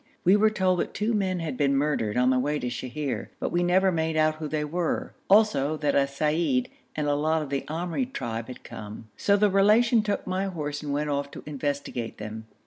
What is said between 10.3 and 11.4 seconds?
horse and went off